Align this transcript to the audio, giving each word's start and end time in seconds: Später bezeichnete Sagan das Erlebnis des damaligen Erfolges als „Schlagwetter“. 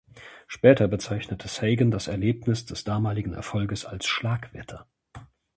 Später 0.47 0.87
bezeichnete 0.87 1.47
Sagan 1.47 1.91
das 1.91 2.07
Erlebnis 2.07 2.65
des 2.65 2.83
damaligen 2.83 3.35
Erfolges 3.35 3.85
als 3.85 4.07
„Schlagwetter“. 4.07 4.87